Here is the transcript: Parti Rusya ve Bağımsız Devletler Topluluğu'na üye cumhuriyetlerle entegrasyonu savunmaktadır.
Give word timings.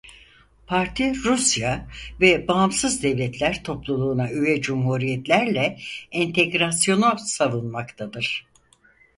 Parti 0.67 1.13
Rusya 1.25 1.87
ve 2.21 2.47
Bağımsız 2.47 3.03
Devletler 3.03 3.63
Topluluğu'na 3.63 4.31
üye 4.31 4.61
cumhuriyetlerle 4.61 5.77
entegrasyonu 6.11 7.15
savunmaktadır. 7.25 8.47